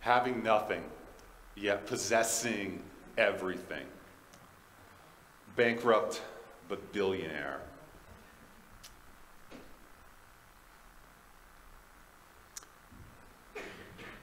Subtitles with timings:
[0.00, 0.82] having nothing,
[1.54, 2.82] yet possessing
[3.16, 3.86] everything.
[5.56, 6.22] Bankrupt,
[6.68, 7.60] but billionaire.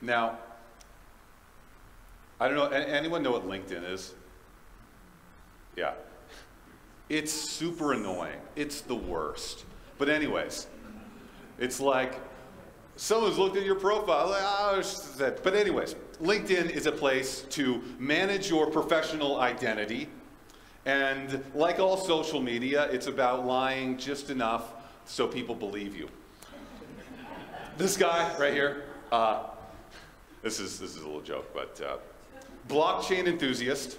[0.01, 0.37] Now,
[2.39, 4.13] I don't know, anyone know what LinkedIn is?
[5.75, 5.93] Yeah.
[7.09, 8.39] It's super annoying.
[8.55, 9.65] It's the worst.
[9.97, 10.67] But, anyways,
[11.57, 12.19] it's like
[12.97, 14.29] someone's looked at your profile.
[14.29, 14.83] Like, oh,
[15.43, 20.09] but, anyways, LinkedIn is a place to manage your professional identity.
[20.85, 24.73] And like all social media, it's about lying just enough
[25.05, 26.09] so people believe you.
[27.77, 29.43] this guy right here, uh,
[30.41, 31.97] this is this is a little joke, but uh,
[32.69, 33.97] blockchain enthusiast,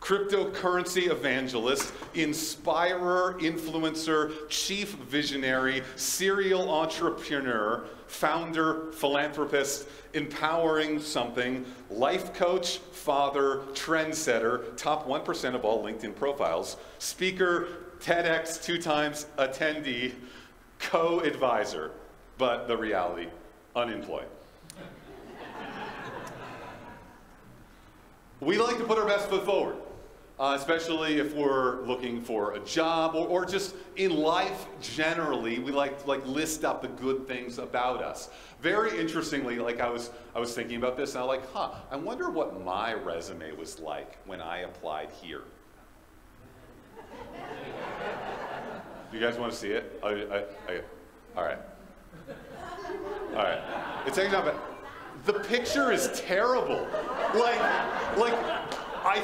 [0.00, 13.62] cryptocurrency evangelist, inspirer, influencer, chief visionary, serial entrepreneur, founder, philanthropist, empowering something, life coach, father,
[13.72, 17.68] trendsetter, top 1% of all LinkedIn profiles, speaker,
[18.00, 20.12] TEDx two times attendee,
[20.78, 21.90] co advisor,
[22.38, 23.26] but the reality,
[23.74, 24.26] unemployed.
[28.40, 29.76] we like to put our best foot forward,
[30.38, 35.58] uh, especially if we're looking for a job or, or just in life generally.
[35.58, 38.30] We like like list up the good things about us.
[38.60, 41.74] Very interestingly, like I was, I was thinking about this, and I was like, huh,
[41.90, 45.42] I wonder what my resume was like when I applied here.
[49.10, 49.98] Do you guys want to see it?
[50.02, 50.80] I, I, I,
[51.36, 51.58] all right.
[53.30, 53.60] All right.
[54.06, 54.56] It's not bad.
[55.24, 56.86] The picture is terrible.
[57.34, 57.60] Like,
[58.16, 58.34] like,
[59.04, 59.22] I,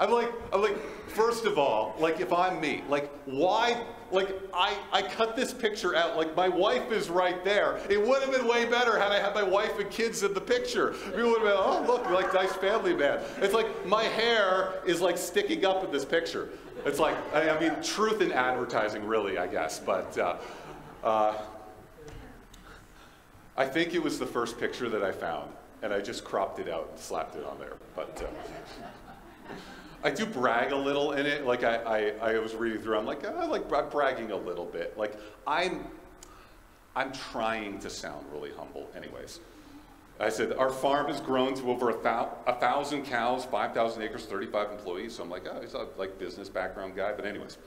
[0.00, 3.82] I'm like, I'm like, first of all, like if I'm me, like why,
[4.12, 7.80] like I, I cut this picture out, like my wife is right there.
[7.90, 10.40] It would have been way better had I had my wife and kids in the
[10.40, 10.92] picture.
[11.06, 13.20] People would have been, oh look, like nice family man.
[13.40, 16.50] It's like my hair is like sticking up in this picture.
[16.84, 20.36] It's like, I mean, truth in advertising really, I guess, but uh,
[21.02, 21.34] uh,
[23.56, 25.50] I think it was the first picture that I found,
[25.82, 27.74] and I just cropped it out and slapped it on there.
[27.96, 29.54] But uh,
[30.04, 31.44] I do brag a little in it.
[31.44, 34.64] Like I, I, I was reading through, I'm like, I like I'm bragging a little
[34.64, 34.96] bit.
[34.96, 35.84] Like I'm,
[36.94, 38.90] I'm trying to sound really humble.
[38.96, 39.40] Anyways,
[40.20, 44.24] I said our farm has grown to over a, thou, a thousand cows, 5,000 acres,
[44.26, 45.16] 35 employees.
[45.16, 47.12] So I'm like, oh, he's a like business background guy.
[47.12, 47.58] But anyways.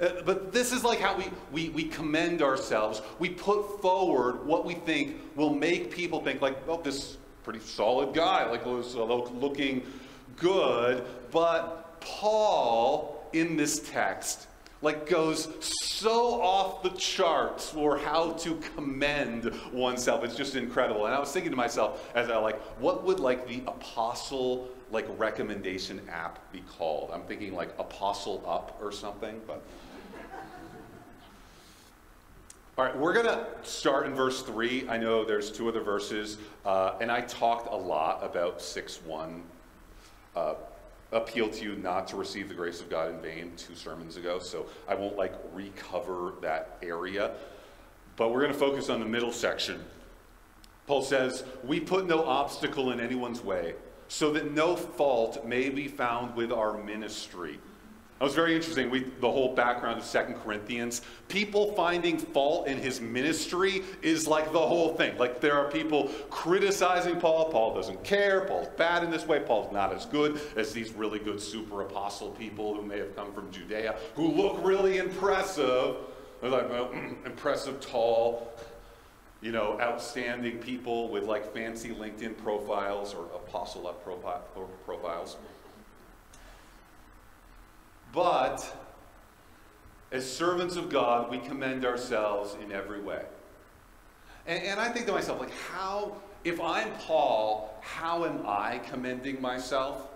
[0.00, 3.02] Uh, but this is like how we, we, we commend ourselves.
[3.18, 8.14] We put forward what we think will make people think like, oh, this pretty solid
[8.14, 9.82] guy, like was looking
[10.36, 11.04] good.
[11.30, 14.46] But Paul in this text
[14.82, 20.24] like goes so off the charts for how to commend oneself.
[20.24, 21.06] It's just incredible.
[21.06, 25.06] And I was thinking to myself as I like, what would like the apostle like
[25.18, 27.10] recommendation app be called?
[27.12, 29.62] I'm thinking like apostle up or something, but
[32.78, 34.88] all right, we're going to start in verse 3.
[34.88, 39.42] I know there's two other verses, uh, and I talked a lot about 6 1.
[40.36, 40.54] Uh,
[41.12, 44.38] appeal to you not to receive the grace of God in vain two sermons ago,
[44.38, 47.32] so I won't like recover that area.
[48.16, 49.82] But we're going to focus on the middle section.
[50.86, 53.74] Paul says, We put no obstacle in anyone's way,
[54.08, 57.58] so that no fault may be found with our ministry.
[58.20, 58.90] That was very interesting.
[58.90, 61.00] We, the whole background of Second Corinthians.
[61.28, 65.16] People finding fault in his ministry is like the whole thing.
[65.16, 67.50] Like there are people criticizing Paul.
[67.50, 68.42] Paul doesn't care.
[68.42, 69.40] Paul's bad in this way.
[69.40, 73.32] Paul's not as good as these really good super apostle people who may have come
[73.32, 75.96] from Judea who look really impressive.
[76.42, 76.92] They're like, well,
[77.24, 78.52] impressive, tall,
[79.40, 85.38] you know, outstanding people with like fancy LinkedIn profiles or apostle up profiles.
[88.12, 88.76] But
[90.12, 93.22] as servants of God, we commend ourselves in every way.
[94.46, 99.40] And, and, I think to myself, like, how, if I'm Paul, how am I commending
[99.40, 100.08] myself?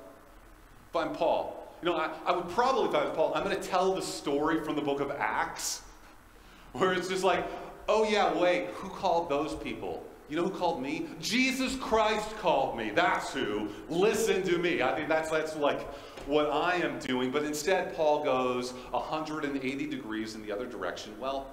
[0.91, 3.55] If I'm Paul, you know, I, I would probably, if I was Paul, I'm going
[3.55, 5.83] to tell the story from the book of Acts,
[6.73, 7.47] where it's just like,
[7.89, 10.05] oh yeah, wait, who called those people?
[10.29, 11.07] You know who called me?
[11.21, 12.91] Jesus Christ called me.
[12.91, 13.69] That's who.
[13.89, 14.81] Listen to me.
[14.81, 15.83] I think that's that's like
[16.27, 21.13] what I am doing, but instead Paul goes 180 degrees in the other direction.
[21.21, 21.47] Well,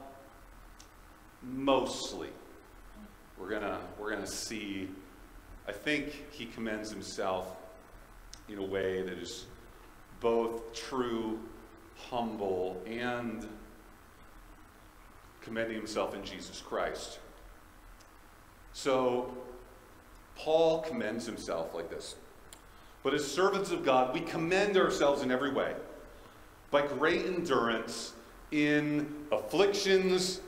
[1.44, 2.30] mostly.
[3.38, 4.88] We're gonna we're gonna see.
[5.68, 7.58] I think he commends himself
[8.48, 9.46] in a way that is
[10.20, 11.40] both true,
[12.10, 13.48] humble, and
[15.42, 17.20] commending himself in Jesus Christ.
[18.74, 19.34] So
[20.36, 22.16] Paul commends himself like this.
[23.04, 25.76] But as servants of God, we commend ourselves in every way
[26.70, 28.14] by great endurance
[28.52, 30.42] in afflictions,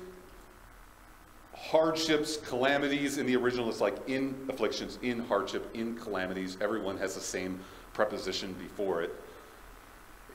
[1.55, 3.17] hardships, calamities.
[3.17, 6.57] In the original, it's like in afflictions, in hardship, in calamities.
[6.61, 7.59] Everyone has the same
[7.93, 9.13] preposition before it.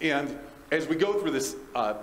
[0.00, 0.38] And
[0.70, 1.94] as we go through this, uh,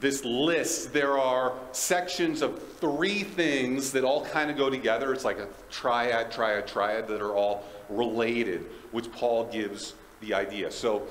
[0.00, 5.12] this list, there are sections of three things that all kind of go together.
[5.12, 10.70] It's like a triad, triad, triad that are all related, which Paul gives the idea.
[10.70, 11.06] So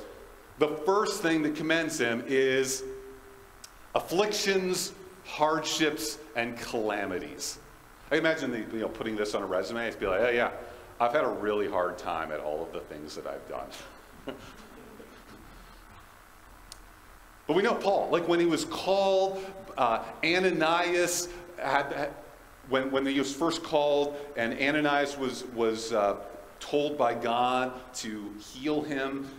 [0.60, 2.84] the first thing that commends him is
[3.96, 4.92] afflictions,
[5.26, 7.60] hardships, and calamities.
[8.12, 10.52] I imagine the, you know, putting this on a resume, it's be like, oh yeah,
[11.00, 13.68] I've had a really hard time at all of the things that I've done.
[17.48, 19.44] but we know Paul, like when he was called,
[19.78, 22.12] uh, Ananias had,
[22.70, 26.18] when, when he was first called, and Ananias was, was uh,
[26.60, 29.30] told by God to heal him,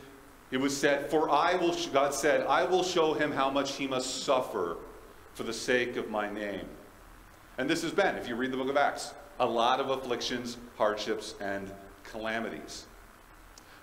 [0.50, 3.86] it was said, For I will, God said, I will show him how much he
[3.86, 4.76] must suffer
[5.32, 6.66] for the sake of my name.
[7.58, 10.58] And this has been, if you read the book of Acts, a lot of afflictions,
[10.76, 11.72] hardships, and
[12.04, 12.86] calamities.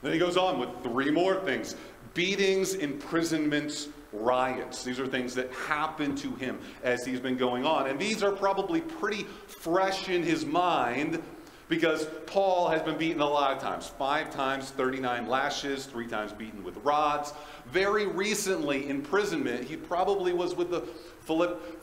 [0.01, 1.75] Then he goes on with three more things
[2.13, 4.83] beatings, imprisonments, riots.
[4.83, 7.87] These are things that happen to him as he's been going on.
[7.87, 11.21] And these are probably pretty fresh in his mind
[11.69, 16.33] because Paul has been beaten a lot of times five times, 39 lashes, three times
[16.33, 17.33] beaten with rods.
[17.67, 20.81] Very recently, imprisonment, he probably was with the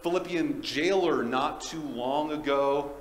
[0.03, 2.93] Philippian jailer not too long ago.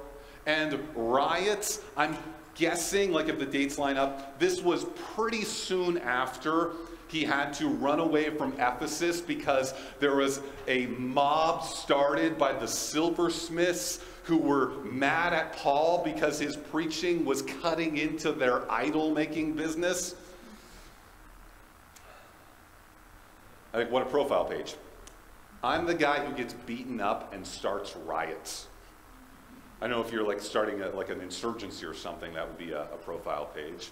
[0.45, 2.15] And riots, I'm
[2.55, 6.71] guessing, like if the dates line up, this was pretty soon after
[7.07, 12.67] he had to run away from Ephesus because there was a mob started by the
[12.67, 19.53] silversmiths who were mad at Paul because his preaching was cutting into their idol making
[19.53, 20.15] business.
[23.73, 24.75] I think what a profile page.
[25.63, 28.67] I'm the guy who gets beaten up and starts riots.
[29.81, 32.71] I know if you're like starting a, like an insurgency or something, that would be
[32.71, 33.91] a, a profile page.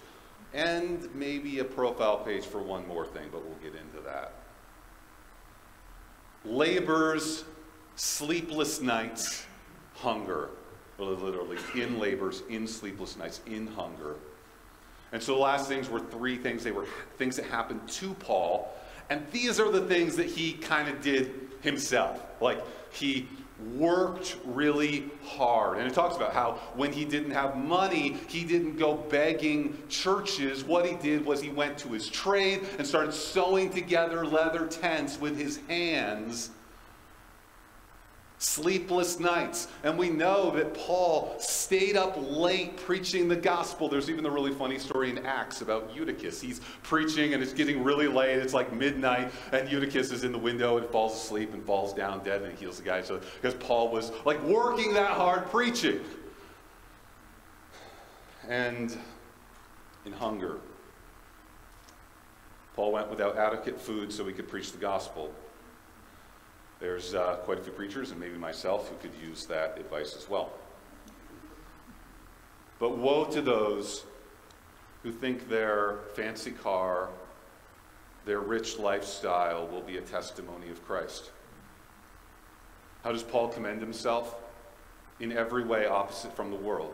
[0.54, 4.34] And maybe a profile page for one more thing, but we'll get into that.
[6.44, 7.44] Labors,
[7.96, 9.44] sleepless nights,
[9.94, 10.50] hunger.
[10.98, 14.16] Literally, in labors, in sleepless nights, in hunger.
[15.12, 16.64] And so the last things were three things.
[16.64, 16.86] They were
[17.18, 18.74] things that happened to Paul.
[19.10, 22.20] And these are the things that he kind of did himself.
[22.40, 23.28] Like he
[23.74, 25.78] worked really hard.
[25.78, 30.64] And it talks about how when he didn't have money, he didn't go begging churches.
[30.64, 35.20] What he did was he went to his trade and started sewing together leather tents
[35.20, 36.50] with his hands.
[38.38, 39.68] Sleepless nights.
[39.82, 43.88] And we know that Paul stayed up late preaching the gospel.
[43.88, 46.40] There's even a really funny story in Acts about Eutychus.
[46.40, 48.36] He's preaching and it's getting really late.
[48.36, 52.22] It's like midnight, and Eutychus is in the window and falls asleep and falls down
[52.24, 53.02] dead and he heals the guy.
[53.02, 56.00] So, because Paul was like working that hard preaching.
[58.48, 58.96] And
[60.04, 60.58] in hunger.
[62.74, 65.32] Paul went without adequate food so he could preach the gospel.
[66.78, 70.28] There's uh, quite a few preachers, and maybe myself, who could use that advice as
[70.28, 70.50] well.
[72.78, 74.04] But woe to those
[75.02, 77.08] who think their fancy car,
[78.26, 81.30] their rich lifestyle will be a testimony of Christ.
[83.02, 84.36] How does Paul commend himself?
[85.18, 86.92] In every way opposite from the world.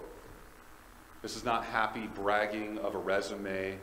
[1.23, 3.79] This is not happy bragging of a resume,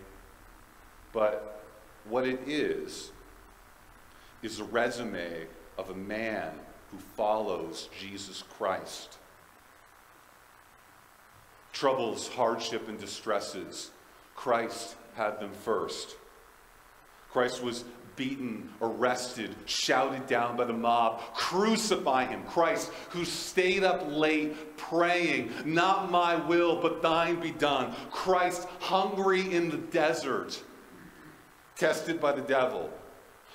[1.11, 1.65] but
[2.05, 3.11] what it is,
[4.41, 5.47] is a resume
[5.79, 6.51] of a man
[6.91, 9.17] who follows Jesus Christ.
[11.71, 13.91] Troubles, hardship, and distresses,
[14.35, 16.17] Christ had them first.
[17.31, 17.85] Christ was
[18.17, 21.21] beaten, arrested, shouted down by the mob.
[21.33, 22.43] Crucify him.
[22.43, 27.95] Christ, who stayed up late praying, Not my will, but thine be done.
[28.11, 30.61] Christ, hungry in the desert,
[31.77, 32.91] tested by the devil.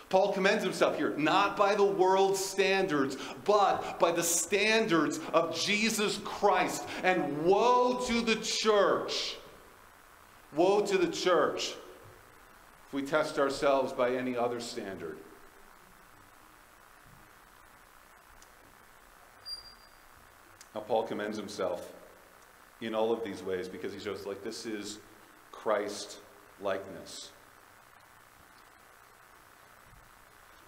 [0.08, 6.20] Paul commends himself here, not by the world's standards, but by the standards of Jesus
[6.24, 6.86] Christ.
[7.02, 9.36] And woe to the church.
[10.54, 11.74] Woe to the church
[12.86, 15.16] if we test ourselves by any other standard.
[20.74, 21.92] Now, Paul commends himself
[22.80, 24.98] in all of these ways because he shows, like, this is
[25.52, 26.18] Christ
[26.60, 27.30] likeness.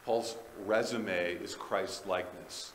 [0.07, 2.73] Paul's resume is Christ likeness.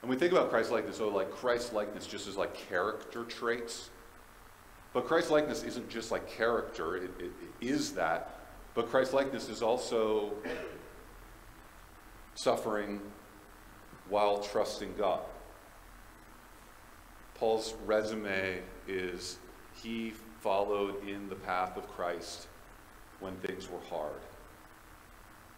[0.00, 3.90] And we think about Christ likeness, oh, like Christ likeness just as like character traits.
[4.92, 7.24] But Christ likeness isn't just like character, it, it,
[7.60, 8.38] it is that.
[8.74, 10.32] But Christ likeness is also
[12.34, 13.00] suffering
[14.08, 15.22] while trusting God.
[17.34, 19.38] Paul's resume is
[19.82, 22.46] he followed in the path of Christ
[23.18, 24.20] when things were hard.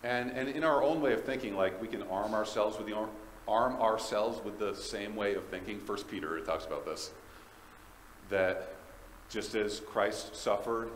[0.05, 2.95] And, and in our own way of thinking, like we can arm ourselves with the
[2.95, 3.11] arm,
[3.47, 5.81] arm ourselves with the same way of thinking.
[5.81, 7.13] First Peter it talks about this.
[8.29, 8.75] That
[9.31, 10.91] just as Christ suffered,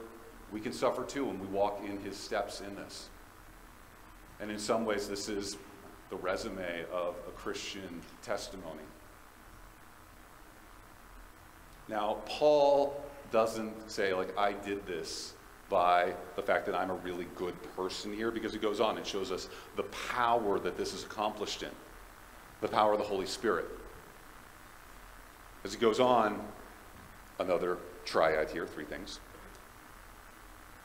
[0.53, 3.09] we can suffer too when we walk in his steps in this.
[4.41, 5.57] And in some ways, this is
[6.11, 8.83] the resume of a Christian testimony.
[11.89, 15.35] Now, Paul doesn't say, like, I did this
[15.69, 19.07] by the fact that I'm a really good person here, because it goes on and
[19.07, 21.71] shows us the power that this is accomplished in
[22.61, 23.67] the power of the Holy Spirit.
[25.65, 26.41] As it goes on,
[27.41, 29.21] another triad here, three things.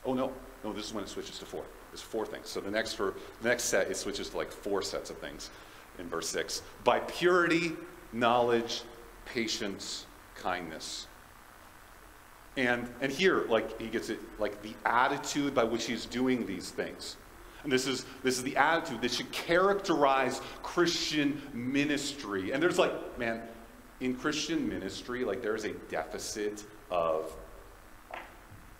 [0.04, 0.32] Oh, no,
[0.64, 1.64] no, this is when it switches to four.
[1.92, 2.48] There's four things.
[2.48, 5.50] So the next, for, the next set, it switches to like four sets of things
[5.98, 6.62] in verse six.
[6.82, 7.72] By purity,
[8.12, 8.82] knowledge,
[9.26, 11.06] patience, kindness.
[12.56, 16.70] And, and here, like, he gets it, like, the attitude by which he's doing these
[16.70, 17.16] things.
[17.62, 22.52] And this is, this is the attitude that should characterize Christian ministry.
[22.52, 23.40] And there's like, man,
[24.00, 27.32] in Christian ministry, like, there's a deficit of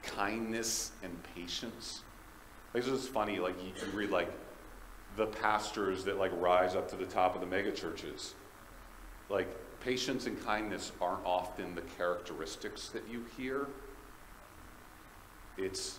[0.02, 2.02] kindness and patience.
[2.74, 4.30] Like, this is funny, like, you, you read, like,
[5.16, 8.32] the pastors that, like, rise up to the top of the megachurches.
[9.32, 9.48] Like,
[9.80, 13.66] patience and kindness aren't often the characteristics that you hear.
[15.56, 15.98] It's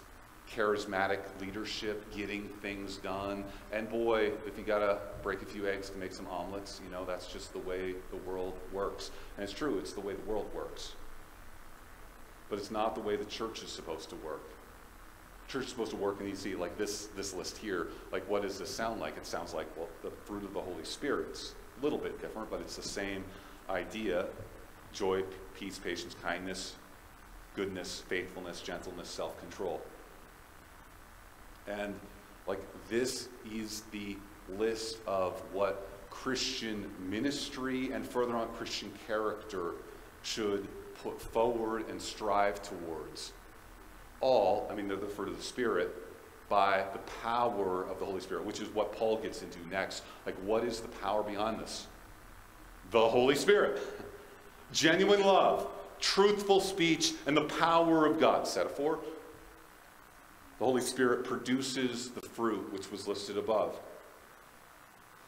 [0.49, 3.43] charismatic leadership, getting things done.
[3.71, 6.91] And boy, if you got to break a few eggs to make some omelets, you
[6.91, 9.09] know, that's just the way the world works.
[9.35, 10.93] And it's true, it's the way the world works.
[12.49, 14.43] But it's not the way the church is supposed to work.
[15.47, 18.43] Church is supposed to work, and you see, like this, this list here, like what
[18.43, 19.17] does this sound like?
[19.17, 21.53] It sounds like, well, the fruit of the Holy Spirit.
[21.83, 23.23] Little bit different, but it's the same
[23.69, 24.25] idea
[24.93, 25.23] joy,
[25.59, 26.75] peace, patience, kindness,
[27.55, 29.81] goodness, faithfulness, gentleness, self control.
[31.67, 31.93] And
[32.47, 34.17] like this is the
[34.57, 39.73] list of what Christian ministry and further on Christian character
[40.21, 40.67] should
[41.03, 43.33] put forward and strive towards.
[44.21, 45.93] All, I mean, they're the fruit of the Spirit,
[46.49, 50.03] by the power of the Holy Spirit, which is what Paul gets into next.
[50.25, 51.87] Like, what is the power beyond this?
[52.91, 53.81] The Holy Spirit.
[54.71, 55.67] Genuine love,
[55.99, 58.47] truthful speech, and the power of God.
[58.47, 58.99] Set of four.
[60.59, 63.79] The Holy Spirit produces the fruit which was listed above.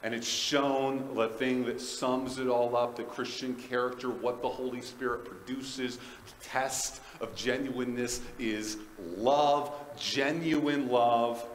[0.03, 4.47] And it's shown the thing that sums it all up the Christian character, what the
[4.47, 5.97] Holy Spirit produces.
[5.97, 8.77] The test of genuineness is
[9.17, 11.45] love, genuine love.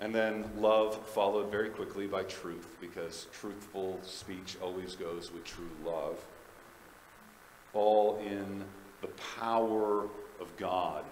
[0.00, 5.70] And then love followed very quickly by truth, because truthful speech always goes with true
[5.84, 6.22] love.
[7.72, 8.64] All in
[9.00, 10.08] the power
[10.40, 11.04] of God.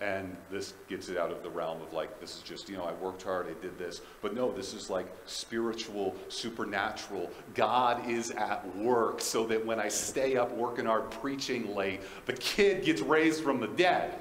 [0.00, 2.84] And this gets it out of the realm of like, this is just, you know,
[2.84, 4.00] I worked hard, I did this.
[4.22, 7.30] But no, this is like spiritual, supernatural.
[7.54, 12.32] God is at work so that when I stay up working hard, preaching late, the
[12.32, 14.20] kid gets raised from the dead.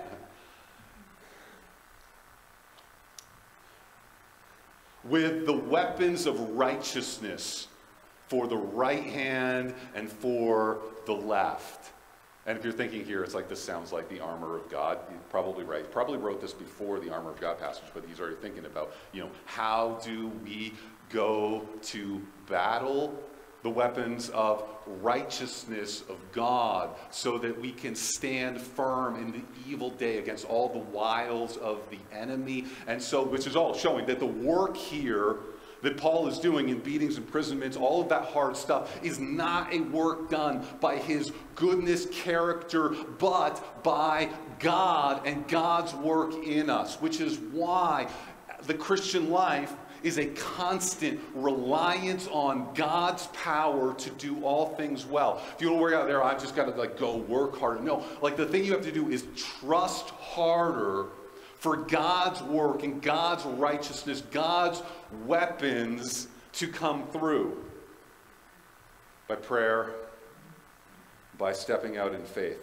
[5.04, 7.68] With the weapons of righteousness
[8.28, 11.92] for the right hand and for the left.
[12.46, 15.00] And if you're thinking here, it's like this sounds like the armor of God.
[15.10, 15.90] You're probably right.
[15.90, 19.24] probably wrote this before the armor of God passage, but he's already thinking about, you
[19.24, 20.74] know, how do we
[21.10, 23.18] go to battle
[23.62, 24.64] the weapons of
[25.02, 30.68] righteousness of God so that we can stand firm in the evil day against all
[30.68, 32.66] the wiles of the enemy.
[32.88, 35.38] And so, which is all showing that the work here
[35.84, 39.82] that Paul is doing in beatings, imprisonments, all of that hard stuff is not a
[39.82, 47.20] work done by his goodness, character, but by God and God's work in us, which
[47.20, 48.08] is why
[48.64, 49.74] the Christian life
[50.04, 55.42] is a constant reliance on God's power to do all things well.
[55.56, 57.82] If you to work out there, I've just got to like go work harder.
[57.82, 61.08] No, like the thing you have to do is trust harder
[61.64, 64.84] for God's work and God's righteousness, God's
[65.26, 67.64] weapons to come through
[69.30, 69.94] by prayer,
[71.38, 72.60] by stepping out in faith,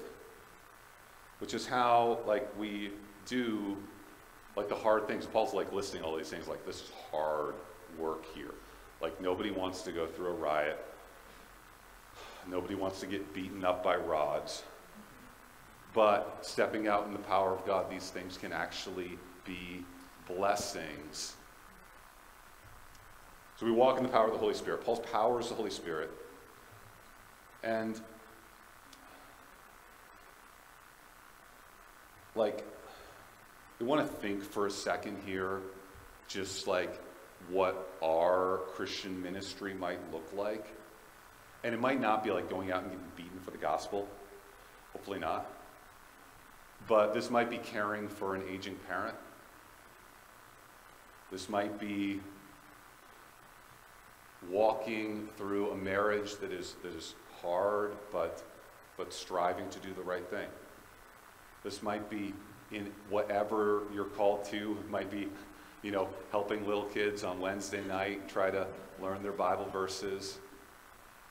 [1.38, 2.90] which is how like we
[3.24, 3.78] do
[4.54, 5.24] like the hard things.
[5.24, 7.54] Paul's like listing all these things like this is hard
[7.98, 8.52] work here.
[9.00, 10.78] Like nobody wants to go through a riot.
[12.46, 14.62] Nobody wants to get beaten up by rods.
[15.92, 19.84] But stepping out in the power of God, these things can actually be
[20.26, 21.34] blessings.
[23.56, 24.84] So we walk in the power of the Holy Spirit.
[24.84, 26.10] Paul's power is the Holy Spirit.
[27.62, 28.00] And
[32.34, 32.64] like
[33.78, 35.60] we want to think for a second here
[36.28, 37.00] just like
[37.48, 40.74] what our Christian ministry might look like.
[41.64, 44.08] And it might not be like going out and getting beaten for the gospel.
[44.92, 45.59] Hopefully not.
[46.88, 49.16] But this might be caring for an aging parent.
[51.30, 52.20] This might be
[54.48, 58.42] walking through a marriage that is, that is hard, but,
[58.96, 60.48] but striving to do the right thing.
[61.62, 62.34] This might be
[62.72, 64.76] in whatever you're called to.
[64.80, 65.28] It might be,
[65.82, 68.66] you know, helping little kids on Wednesday night try to
[69.00, 70.38] learn their Bible verses.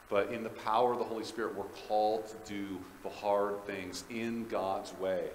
[0.10, 4.04] But in the power of the Holy Spirit, we're called to do the hard things
[4.10, 5.26] in God's way.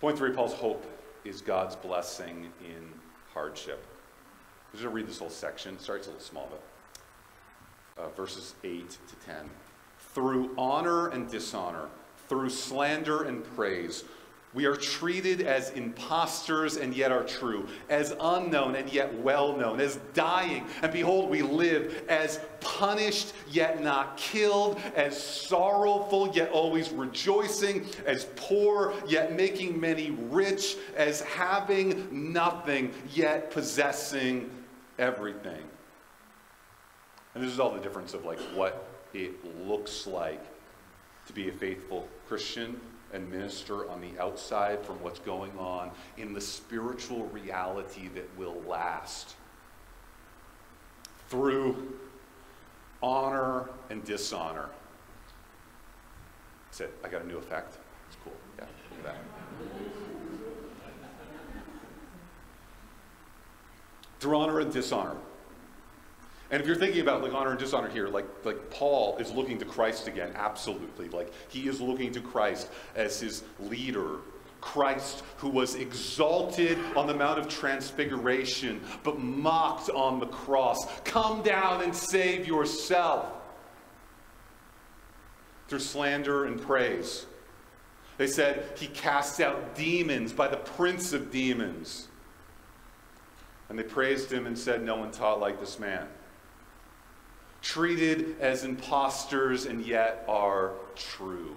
[0.00, 0.84] Point three Paul's hope
[1.24, 2.88] is God's blessing in
[3.32, 3.84] hardship.
[3.86, 5.78] I'm just going to read this whole section.
[5.78, 9.50] Sorry, it's a little small, but uh, verses 8 to 10.
[10.14, 11.88] Through honor and dishonor,
[12.28, 14.04] through slander and praise,
[14.52, 19.80] we are treated as impostors and yet are true, as unknown and yet well known,
[19.80, 26.90] as dying, and behold, we live, as punished yet not killed, as sorrowful yet always
[26.90, 34.50] rejoicing, as poor yet making many rich, as having nothing yet possessing
[34.98, 35.62] everything.
[37.34, 39.32] And this is all the difference of like what it
[39.64, 40.44] looks like
[41.28, 42.80] to be a faithful Christian
[43.12, 48.60] and minister on the outside from what's going on in the spiritual reality that will
[48.66, 49.34] last
[51.28, 51.96] through
[53.02, 54.68] honor and dishonor.
[56.66, 56.98] That's it.
[57.04, 57.78] I got a new effect.
[58.08, 58.32] It's cool.
[58.58, 59.16] Yeah, look at that.
[64.20, 65.16] Through honor and dishonor.
[66.50, 69.58] And if you're thinking about like honor and dishonor here, like like Paul is looking
[69.58, 71.08] to Christ again, absolutely.
[71.08, 74.16] Like he is looking to Christ as his leader.
[74.60, 80.76] Christ who was exalted on the Mount of Transfiguration, but mocked on the cross.
[81.04, 83.26] Come down and save yourself.
[85.68, 87.24] Through slander and praise.
[88.18, 92.08] They said he casts out demons by the prince of demons.
[93.70, 96.06] And they praised him and said, No one taught like this man
[97.62, 101.54] treated as impostors and yet are true.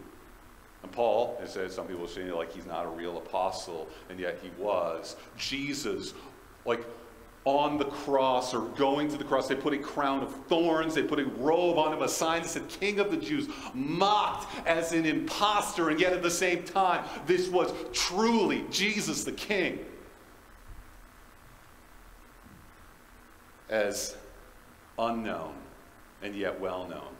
[0.83, 4.51] And Paul, as some people say, like he's not a real apostle, and yet he
[4.61, 5.15] was.
[5.37, 6.13] Jesus,
[6.65, 6.85] like
[7.45, 11.03] on the cross or going to the cross, they put a crown of thorns, they
[11.03, 14.91] put a robe on him, a sign that said King of the Jews, mocked as
[14.91, 19.79] an impostor, and yet at the same time, this was truly Jesus the King.
[23.69, 24.17] As
[24.99, 25.55] unknown
[26.23, 27.13] and yet well known.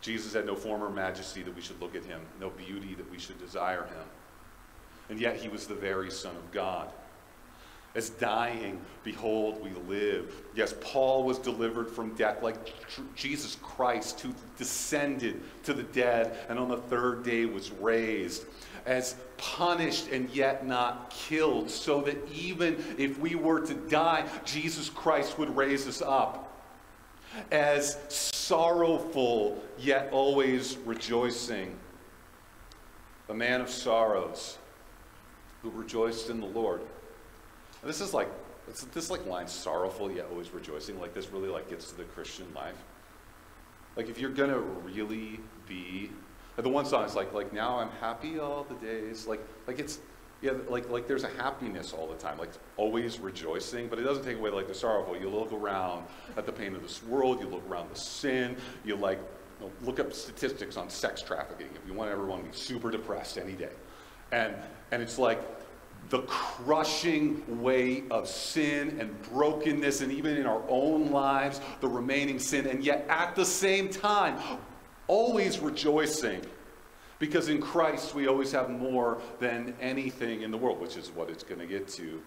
[0.00, 3.18] Jesus had no former majesty that we should look at him, no beauty that we
[3.18, 4.06] should desire him.
[5.08, 6.88] And yet he was the very Son of God.
[7.96, 10.32] As dying, behold, we live.
[10.54, 12.56] Yes, Paul was delivered from death like
[13.14, 18.44] Jesus Christ, who descended to the dead and on the third day was raised.
[18.84, 24.88] As punished and yet not killed, so that even if we were to die, Jesus
[24.88, 26.45] Christ would raise us up
[27.50, 31.76] as sorrowful yet always rejoicing,
[33.28, 34.58] a man of sorrows
[35.62, 36.80] who rejoiced in the Lord.
[36.80, 38.28] And this is like
[38.92, 42.46] this like line sorrowful yet always rejoicing like this really like gets to the Christian
[42.54, 42.82] life.
[43.96, 46.10] Like if you're gonna really be
[46.56, 49.98] the one song is like like now I'm happy all the days like like it's
[50.46, 54.24] yeah, like, like there's a happiness all the time, like always rejoicing, but it doesn't
[54.24, 55.16] take away like the sorrowful.
[55.16, 56.06] You look around
[56.36, 59.18] at the pain of this world, you look around the sin, you like
[59.60, 62.92] you know, look up statistics on sex trafficking if you want everyone to be super
[62.92, 63.72] depressed any day.
[64.30, 64.54] And,
[64.92, 65.40] and it's like
[66.10, 72.38] the crushing weight of sin and brokenness, and even in our own lives, the remaining
[72.38, 74.38] sin, and yet at the same time,
[75.08, 76.40] always rejoicing
[77.18, 81.30] because in Christ, we always have more than anything in the world, which is what
[81.30, 82.22] it's going to get to.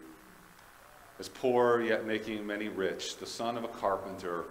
[1.19, 4.45] As poor, yet making many rich, the son of a carpenter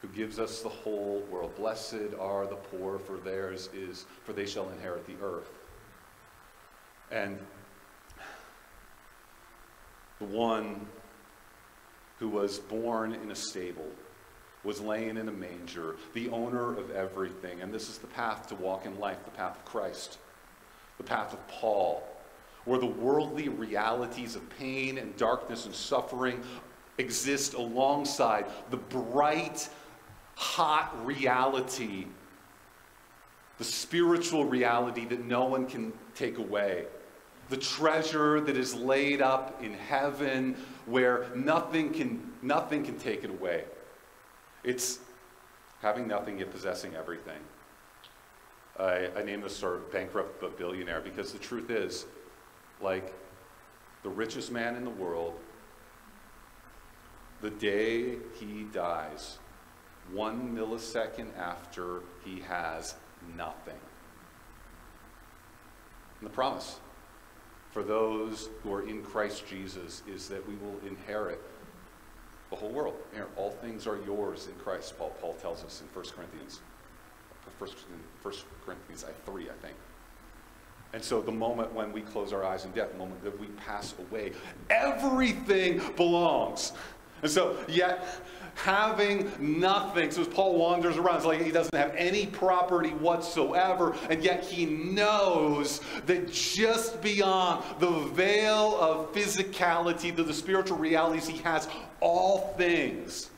[0.00, 1.54] who gives us the whole world.
[1.56, 5.50] Blessed are the poor, for theirs is, for they shall inherit the earth.
[7.10, 7.38] And
[10.18, 10.86] the one
[12.18, 13.86] who was born in a stable,
[14.64, 17.60] was laying in a manger, the owner of everything.
[17.60, 20.18] And this is the path to walk in life, the path of Christ,
[20.96, 22.02] the path of Paul,
[22.64, 26.42] where the worldly realities of pain and darkness and suffering
[26.98, 29.68] exist alongside the bright,
[30.34, 32.06] hot reality,
[33.58, 36.86] the spiritual reality that no one can take away
[37.48, 43.30] the treasure that is laid up in heaven where nothing can, nothing can take it
[43.30, 43.64] away.
[44.64, 44.98] It's
[45.80, 47.40] having nothing yet possessing everything.
[48.78, 52.06] I, I name this sort of bankrupt but billionaire because the truth is,
[52.80, 53.12] like
[54.02, 55.34] the richest man in the world,
[57.40, 59.38] the day he dies,
[60.12, 62.94] one millisecond after he has
[63.36, 63.78] nothing.
[66.20, 66.80] And the promise
[67.70, 71.40] for those who are in Christ Jesus is that we will inherit
[72.50, 72.94] the whole world.
[73.36, 76.60] All things are yours in Christ, Paul, Paul tells us in 1 Corinthians.
[77.58, 77.70] 1,
[78.22, 78.34] 1
[78.64, 79.76] Corinthians 3, I think.
[80.94, 83.46] And so the moment when we close our eyes in death, the moment that we
[83.48, 84.32] pass away,
[84.70, 86.72] everything belongs.
[87.22, 88.06] And so, yet,
[88.54, 90.10] having nothing.
[90.10, 94.44] So as Paul wanders around, it's like he doesn't have any property whatsoever, and yet
[94.44, 101.68] he knows that just beyond the veil of physicality, to the spiritual realities, he has
[102.00, 103.30] all things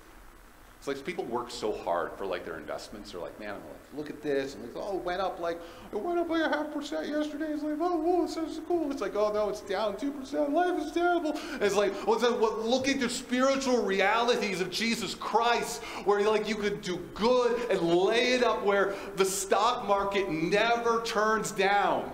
[0.81, 3.13] it's like people work so hard for like their investments.
[3.13, 4.55] They're like, man, I'm like, look at this.
[4.55, 5.61] And like, oh, it went up like,
[5.93, 7.49] it went up like a half percent yesterday.
[7.53, 8.91] It's like, oh, whoa, it's so cool.
[8.91, 10.51] It's like, oh no, it's down 2%.
[10.51, 11.33] Life is terrible.
[11.53, 12.41] And it's like, what's that?
[12.41, 17.71] What, look at the spiritual realities of Jesus Christ, where like you could do good
[17.71, 22.11] and lay it up where the stock market never turns down.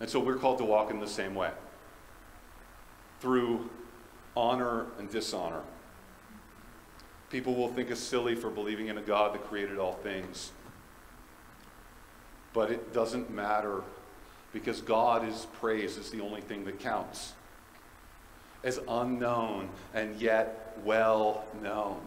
[0.00, 1.50] And so we're called to walk in the same way
[3.20, 3.68] through
[4.36, 5.62] honor and dishonor.
[7.30, 10.52] People will think us silly for believing in a God that created all things.
[12.52, 13.82] But it doesn't matter
[14.52, 17.34] because God is praise is the only thing that counts.
[18.64, 22.00] As unknown and yet well known.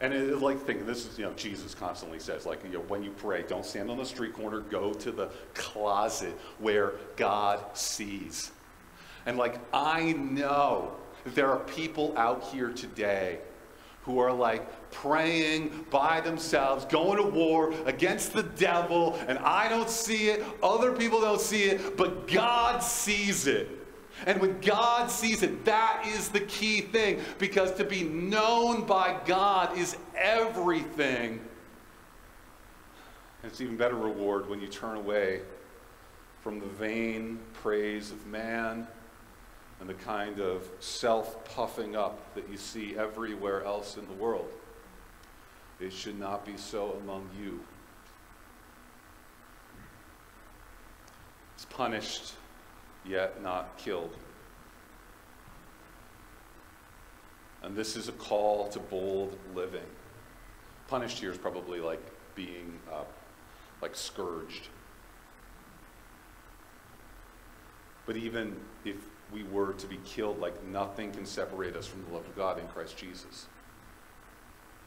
[0.00, 3.02] And it's like thinking this is, you know, Jesus constantly says, like, you know, when
[3.02, 8.50] you pray, don't stand on the street corner, go to the closet where God sees.
[9.26, 10.92] And like, I know
[11.24, 13.38] there are people out here today
[14.02, 19.90] who are like praying by themselves, going to war against the devil, and I don't
[19.90, 23.68] see it, other people don't see it, but God sees it.
[24.26, 29.18] And when God sees it, that is the key thing, because to be known by
[29.26, 31.40] God is everything.
[33.42, 35.40] And it's even better reward when you turn away
[36.42, 38.86] from the vain praise of man
[39.80, 44.52] and the kind of self puffing up that you see everywhere else in the world.
[45.80, 47.60] It should not be so among you.
[51.54, 52.34] It's punished,
[53.06, 54.14] yet not killed.
[57.62, 59.86] And this is a call to bold living.
[60.88, 62.00] Punished here is probably like
[62.34, 63.04] being uh,
[63.80, 64.68] like scourged.
[68.06, 68.96] But even if
[69.32, 72.58] we were to be killed, like nothing can separate us from the love of God
[72.58, 73.46] in Christ Jesus.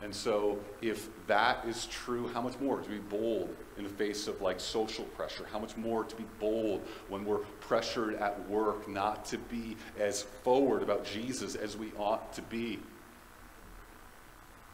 [0.02, 4.28] And so, if that is true, how much more to be bold in the face
[4.28, 5.46] of like social pressure?
[5.50, 10.24] How much more to be bold when we're pressured at work not to be as
[10.44, 12.80] forward about Jesus as we ought to be?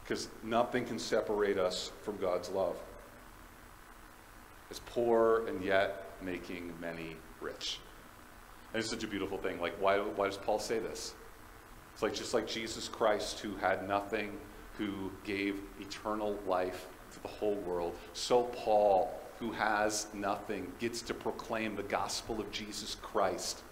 [0.02, 2.76] Because nothing can separate us from God's love.
[4.68, 7.78] As poor and yet making many rich.
[8.72, 9.60] And it's such a beautiful thing.
[9.60, 11.14] Like, why, why does Paul say this?
[11.92, 14.38] It's like just like Jesus Christ, who had nothing,
[14.78, 17.94] who gave eternal life to the whole world.
[18.12, 23.62] So Paul, who has nothing, gets to proclaim the gospel of Jesus Christ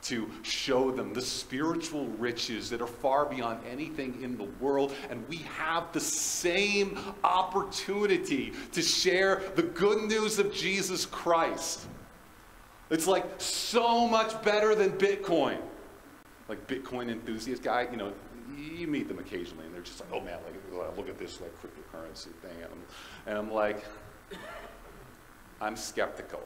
[0.00, 4.94] to show them the spiritual riches that are far beyond anything in the world.
[5.10, 11.86] And we have the same opportunity to share the good news of Jesus Christ.
[12.90, 15.58] It's like so much better than Bitcoin.
[16.48, 18.12] Like Bitcoin enthusiast guy, you know,
[18.56, 21.40] you meet them occasionally and they're just like, oh man, like uh, look at this
[21.40, 22.56] like cryptocurrency thing.
[22.62, 22.82] And I'm,
[23.26, 23.84] and I'm like,
[25.60, 26.42] I'm skeptical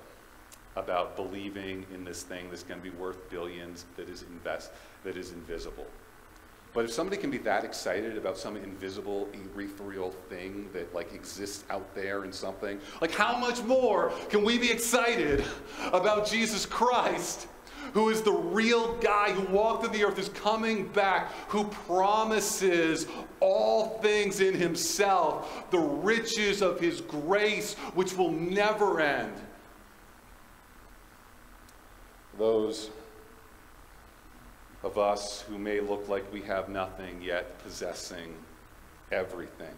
[0.75, 4.73] about believing in this thing that's going to be worth billions that is invest
[5.05, 5.87] that is invisible.
[6.75, 11.65] But if somebody can be that excited about some invisible, ethereal thing that like exists
[11.69, 15.45] out there in something, like how much more can we be excited
[15.93, 17.47] about Jesus Christ,
[17.93, 23.07] who is the real guy who walked in the earth, is coming back, who promises
[23.41, 29.35] all things in himself, the riches of his grace, which will never end.
[32.39, 32.89] Those
[34.83, 38.35] of us who may look like we have nothing yet possessing
[39.11, 39.75] everything.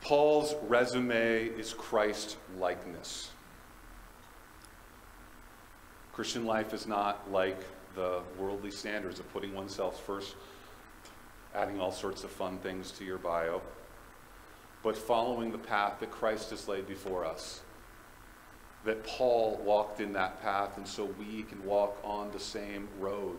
[0.00, 3.30] Paul's resume is Christ likeness.
[6.12, 7.58] Christian life is not like
[7.94, 10.34] the worldly standards of putting oneself first,
[11.54, 13.62] adding all sorts of fun things to your bio,
[14.82, 17.62] but following the path that Christ has laid before us
[18.84, 23.38] that Paul walked in that path, and so we can walk on the same road,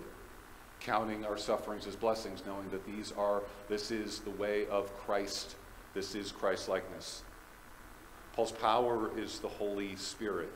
[0.79, 5.55] counting our sufferings as blessings, knowing that these are, this is the way of Christ.
[5.93, 7.23] This is Christ likeness.
[8.33, 10.51] Paul's power is the Holy Spirit.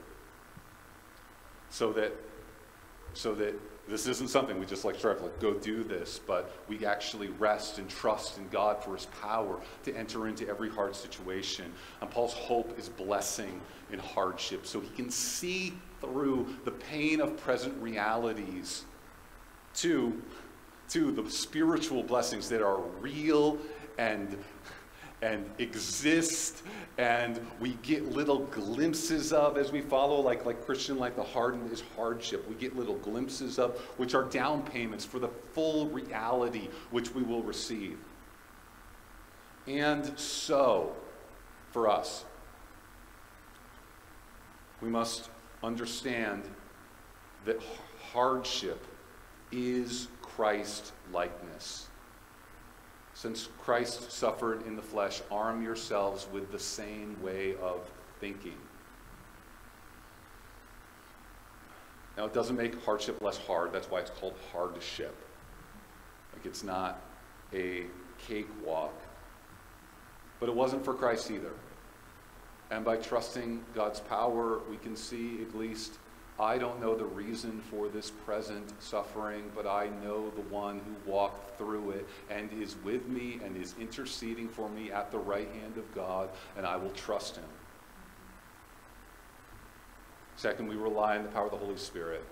[1.70, 2.14] So that,
[3.14, 3.56] so that
[3.90, 7.80] this isn't something we just like start like go do this, but we actually rest
[7.80, 11.72] and trust in God for his power to enter into every hard situation.
[12.02, 13.60] And Paul's hope is blessing
[13.92, 18.86] in hardship so he can see through the pain of present realities
[19.76, 20.22] to,
[20.90, 23.58] to the spiritual blessings that are real
[23.98, 24.38] and
[25.22, 26.64] and exist
[26.98, 31.72] and we get little glimpses of as we follow like like christian life the hardened
[31.72, 32.48] is hardship.
[32.48, 37.24] We get little glimpses of which are down payments for the full reality which we
[37.24, 37.98] will receive.
[39.68, 40.94] And so
[41.72, 42.26] for us
[44.82, 45.30] we must
[45.62, 46.44] understand
[47.46, 47.62] that
[48.14, 48.86] hardship
[49.52, 51.89] is christ likeness
[53.20, 57.82] since Christ suffered in the flesh, arm yourselves with the same way of
[58.22, 58.56] thinking.
[62.16, 63.74] Now, it doesn't make hardship less hard.
[63.74, 65.14] That's why it's called hardship.
[66.32, 67.02] Like, it's not
[67.54, 67.88] a
[68.26, 68.96] cakewalk.
[70.40, 71.52] But it wasn't for Christ either.
[72.72, 75.98] And by trusting God's power, we can see at least
[76.40, 81.12] I don't know the reason for this present suffering, but I know the one who
[81.12, 85.50] walked through it and is with me and is interceding for me at the right
[85.62, 87.46] hand of God, and I will trust him.
[90.38, 92.24] Second, we rely on the power of the Holy Spirit.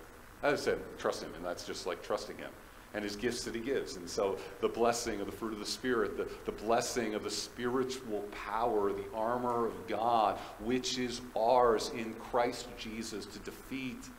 [0.42, 2.52] As I said, trust him, and that's just like trusting him
[2.94, 3.96] and his gifts that he gives.
[3.96, 7.30] And so the blessing of the fruit of the Spirit, the, the blessing of the
[7.30, 14.10] spiritual power, the armor of God, which is ours in Christ Jesus to defeat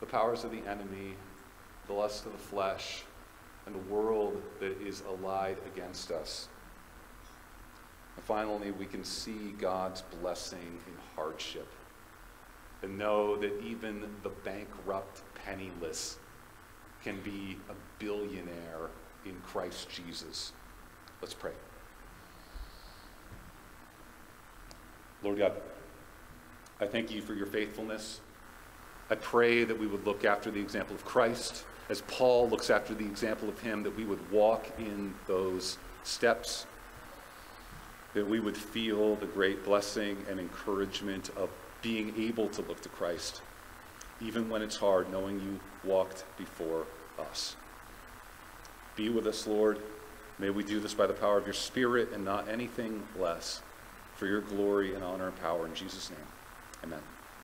[0.00, 1.14] the powers of the enemy,
[1.86, 3.04] the lust of the flesh,
[3.66, 6.48] and the world that is allied against us.
[8.16, 11.68] And finally, we can see God's blessing in hardship
[12.82, 16.18] and know that even the bankrupt, penniless,
[17.02, 18.90] can be a billionaire
[19.24, 20.52] in Christ Jesus.
[21.20, 21.52] Let's pray.
[25.22, 25.52] Lord God,
[26.80, 28.20] I thank you for your faithfulness.
[29.10, 32.94] I pray that we would look after the example of Christ as Paul looks after
[32.94, 36.66] the example of him, that we would walk in those steps,
[38.14, 41.50] that we would feel the great blessing and encouragement of
[41.82, 43.42] being able to look to Christ
[44.20, 46.86] even when it's hard, knowing you walked before
[47.18, 47.56] us.
[48.96, 49.80] Be with us, Lord.
[50.38, 53.62] May we do this by the power of your Spirit and not anything less.
[54.16, 56.18] For your glory and honor and power in Jesus' name.
[56.84, 57.00] Amen.